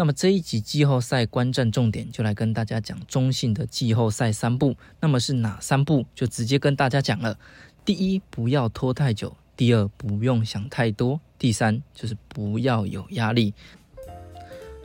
[0.00, 4.74] 那么这一集季后赛观战重点就来跟大家讲中信的季后赛三步。
[4.98, 6.06] 那么是哪三步？
[6.14, 7.38] 就直接跟大家讲了。
[7.84, 13.52] 第一，不要拖太久；第二，不用想太多；第三，就是不要有压力。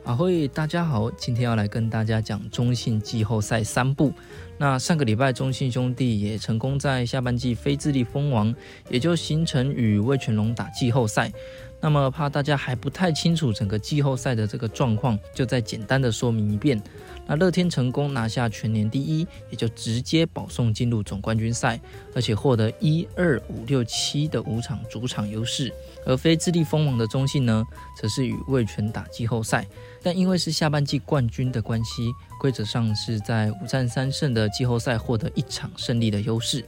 [0.04, 4.12] 啊，嘿，大家好，今天要来跟大家讲中信季后赛三步。
[4.58, 8.54] 那上个礼拜，中信兄弟也成功在下半季非智力封王，
[8.90, 11.32] 也就形成与魏全龙打季后赛。
[11.80, 16.82] 那么怕大家还不太清楚整个季后赛的这个状况，就再简单的说明一遍。
[17.28, 21.80] 那乐天成功拿下全年第一，也就直接保送进入总冠军赛，
[22.14, 25.72] 而且获得一二五六七的五场主场优势。
[26.04, 27.64] 而非智力封王的中信呢，
[28.00, 29.66] 则是与魏全打季后赛，
[30.02, 36.64] 但因为是下半季冠军的关系，规则上是在五战三胜的季后赛获得一场胜利的优势。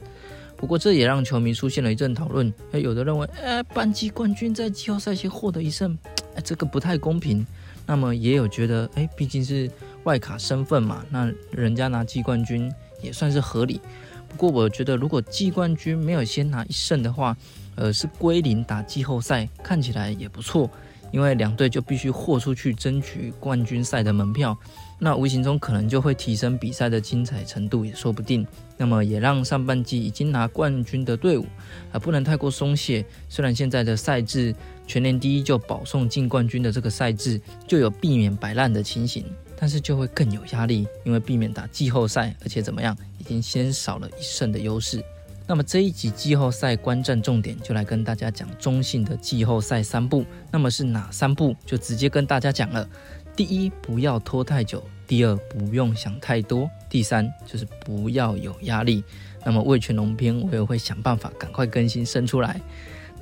[0.59, 5.97] 不过这也让球迷出现了一阵讨论，有的认为，哎，半季冠军在季后赛先获得一胜，
[6.35, 7.47] 哎，这个不太公平。
[7.85, 9.71] 那么也有觉得，哎，毕竟是
[10.03, 12.69] 外卡身份嘛，那人家拿季冠军
[13.01, 13.79] 也算是合理。
[14.27, 17.35] 不过我觉得，如果季冠军没有先拿一胜的话，
[17.75, 20.69] 呃，是归零打季后赛，看起来也不错。
[21.11, 24.57] 因为两队就必须豁出去争取冠军赛的门票，
[24.99, 28.45] 那无形中可能就会提升比赛的精彩程度，也说不定。
[28.77, 31.45] 那么也让上半季已经拿冠军的队伍
[31.91, 33.05] 啊，不能太过松懈。
[33.27, 34.55] 虽然现在的赛制
[34.87, 39.25] 全年第一就保送进冠军的这个赛制就有避免摆烂的情形，
[39.57, 45.03] 但是就会更有压力，因为避免打季后赛，而且怎么样，已经先少了一胜的优势。
[45.49, 50.23] 那么这一集季后赛观战重点就来跟大家讲中信的季后赛三步。
[50.51, 51.55] 那么是哪三步？
[51.65, 52.87] 就直接跟大家讲了。
[53.35, 59.03] 第一，不要拖太久；第二，不用想太多；第三，就是不要有压力。
[59.43, 62.61] 那么魏全龙篇我也会想办法赶快更新生出来。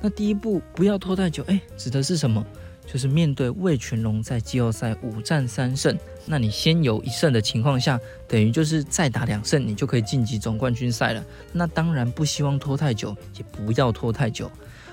[0.02, 2.44] 那第一步不要拖太久，哎，指的是什么？
[2.90, 5.94] 就是面对魏全龙在季后赛五战三胜，
[6.24, 11.22] 那你先有一胜的情况下，等于就是再打两胜，你就可以晋级总冠军赛了。
[11.52, 14.50] 那当然不希望拖太久，也不要拖太久。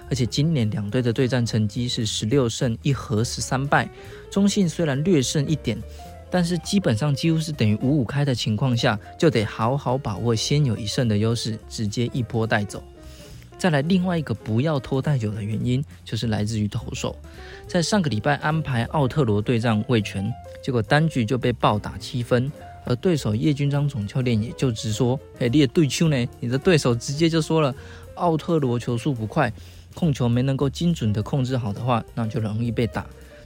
[0.09, 3.89] 而且今年两队的对战成绩是十六胜一和十三败，
[4.29, 5.81] 中信虽然略胜一点，
[6.29, 12.83] 但是基本上几乎是等于五五开的情况下，就得好好把握先有一胜的优势，直接一波带走。
[13.57, 17.15] 再来另外一个不要拖太久的原因，就是来自于投手。
[17.67, 22.51] 在上个礼拜安排奥特罗对战魏权，结果单局就被暴打七分，
[22.85, 26.27] 而对手叶军章总教练也就直说：“哎，你的对球呢？
[26.39, 27.73] 你的对手直接就说了，
[28.15, 29.51] 奥特罗球速不快，
[29.93, 33.05] 控球没能够精准的控制好的话，那就容易被打。”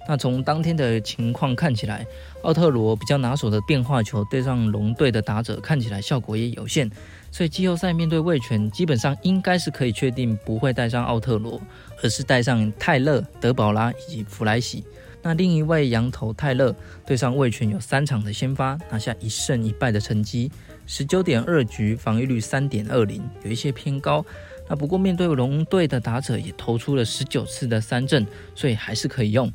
[0.10, 2.04] 那从当天的情况看起来，
[2.42, 6.90] 奥特罗比较拿手的变化球对上龙队的打者，看起来效果也有限。
[7.30, 11.62] 所以季后赛面对魏权，基本上应该是可以确定不会带上奥特罗，
[12.02, 14.84] 而是带上泰勒、德保拉以及弗莱喜。
[15.22, 20.50] 那另一位羊头泰勒对上魏权有三场的先发，拿下一胜一败的成绩，
[20.88, 24.26] 十九点二局防御率三点二零，有一些偏高。
[24.68, 29.52] 那不过面对龙队的打者也投出了十九次的三振，所以还是可以用。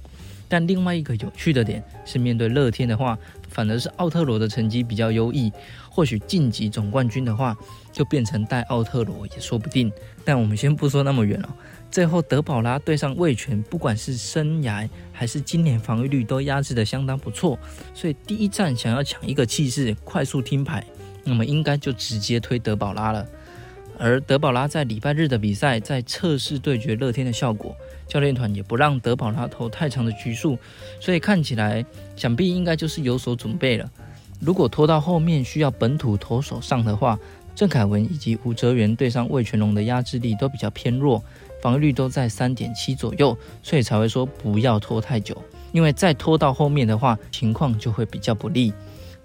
[0.48, 3.18] 但另外一个有趣的点是，面对乐天的话，
[3.48, 5.52] 反而是奥特罗的成绩比较优异。
[5.90, 7.56] 或许晋级总冠军的话，
[7.92, 9.92] 就变成带奥特罗也说不定。
[10.24, 11.56] 但我们先不说那么远了。
[11.90, 17.56] 最后德保拉对上魏权，不管是生涯还是今年防御率都压制的相当不错。
[17.94, 20.84] 所以第一站想要抢一个气势，快速听牌，
[21.22, 23.24] 那么应该就直接推德保拉了。
[23.98, 27.74] 而德保拉在礼拜日的比赛，在测试对决乐天的效果。
[28.06, 30.58] 教练团也不让德保拉投太长的局数，
[31.00, 31.84] 所以看起来
[32.16, 33.90] 想必应该就是有所准备了。
[34.40, 37.18] 如果拖到后面需要本土投手上的话，
[37.54, 41.22] 郑凯文以及吴哲源对上魏全龙的压制力都比较偏弱，
[41.62, 45.40] 防御率都在三点七左右，所以才会说不要拖太久。
[45.72, 48.72] 因为再拖到后面的话，情况就会比较不利。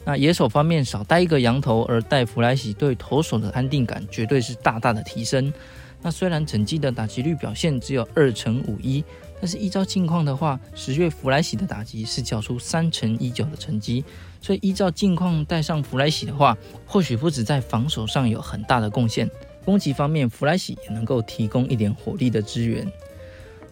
[0.05, 5.53] 那野手方面少带一个羊头，而带弗莱喜对投手的安定感绝对是大大的提升。
[6.01, 9.03] 那虽然整季的打击率表现只有二乘五一，
[9.41, 14.03] 但是依照近况的话，十月弗莱喜的打击是缴出三乘一九的成绩，
[14.41, 19.29] 所以依照近况带上弗莱喜的话，或许不止在防守上有很大的贡献，
[19.65, 22.89] 攻击方面弗莱喜也能够提供一点火力的支援。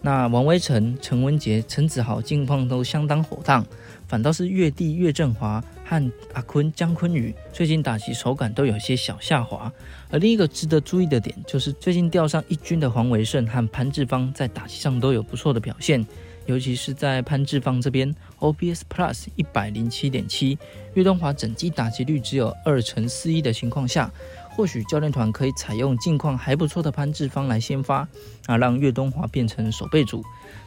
[0.02, 3.66] 那王威成、陈文杰、陈子豪近况都相当火烫，
[4.06, 5.64] 反倒是岳帝岳振华。
[5.88, 9.72] 和阿坤姜坤宇最近打击手感都有些小下滑，
[10.10, 16.06] 而另一个值得注意的点就是最近调上一军的黄维胜和潘志芳在打击上都有不错的表现，
[16.44, 20.58] 尤其是在潘志芳这边，OPS Plus 一百零七点七，
[20.92, 24.12] 岳东华整季打击率只有二乘四一的情况下，
[24.50, 28.06] 或许教练团可以采用近况还不错的潘志芳来先发，
[28.44, 30.22] 啊，让岳东华变成守备组，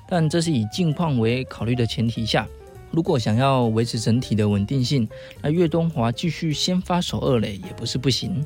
[0.10, 2.48] 但这是以近况为考虑的前提下。
[2.92, 5.08] 如果想要维持整体的稳定性，
[5.42, 8.46] 那岳东华继续先发守二垒也不是不行。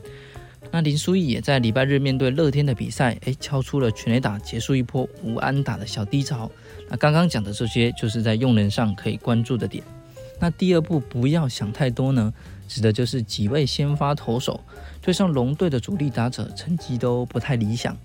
[0.72, 6.50] 那林书义也在礼拜日面对乐天的比赛，诶，敲出了全垒打，结束一波无安打的小低潮。
[6.90, 9.84] 那刚刚讲的这些，就是在用人上可以关注的点。
[10.40, 12.34] 那第二步不要想太多呢，
[12.68, 14.60] 指的就是几位先发投手
[15.02, 17.96] 对上龙队的主力打者，成绩都不太理想。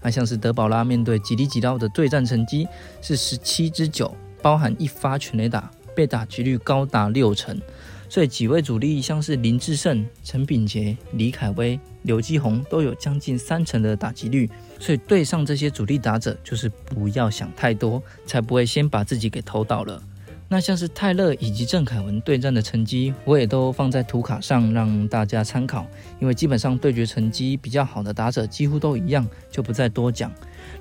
[0.00, 2.66] 那像是德保拉面对吉利吉刀的对战成绩
[3.02, 5.70] 是十七之九，包含一发全垒打。
[5.94, 7.60] 被打击率高达六成，
[8.08, 14.48] 所以几位主力像是林志胜、陈炳杰、李凯威、刘基宏都有将近三成的打击率，
[14.78, 20.02] 所以对上这些主力打者，就是不要想太多，才不会先把自己给投倒了。
[20.48, 25.86] 那像是泰勒以及郑凯文对战的成绩，我也都放在图卡上让大家参考，
[26.18, 30.32] 因为基本上对决成绩比较好的打者几乎都一样，就不再多讲。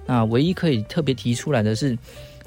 [0.08, 1.98] 那唯一可以特别提出来的是。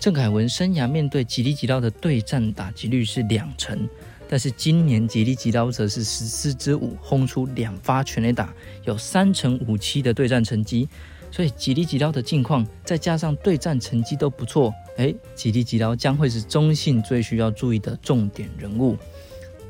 [0.03, 3.89] 郑凯文生涯面对吉利吉刀的对战打击率是两成，
[4.29, 8.53] 但是今年吉利吉刀则是十四支五轰出两发全垒打，
[8.85, 10.89] 有三成五七的对战成绩，
[11.31, 18.99] 所以吉利吉刀的近况再加上对战成绩都不错，诶，吉利吉刀将会是中信最需要注意的重点人物。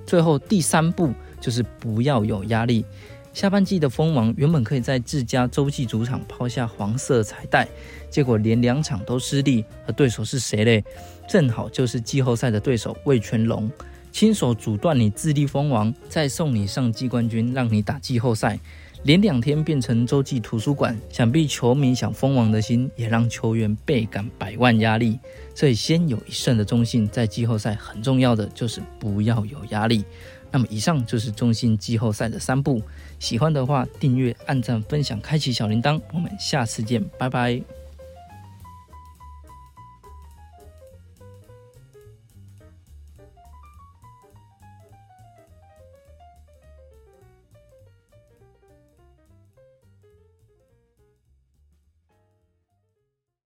[0.06, 1.12] 最后第三步
[1.42, 2.86] 就是不要有压力。
[3.32, 7.66] 下半季的蜂王原本可以在自家洲际主场抛下黄色彩带，
[8.10, 10.84] 结果连两场都失利，而对手是谁嘞？
[11.26, 13.70] 正好就是季后赛的对手魏全龙，
[14.12, 18.60] 亲手阻断你自立蜂王，再送你上季冠军，让你打季后赛，
[19.04, 25.18] 连两天变成洲际图书馆，想必球迷想蜂王的心，也让球员倍感百万压力。
[25.54, 30.04] 所以先有一胜的中信，在季后赛很重要的就是不要有压力。
[30.52, 32.80] 那么以上就是中信季后赛的三步，
[33.18, 37.81] 喜欢的话订阅、按赞、分享、开启小铃铛，我们下次见，拜拜。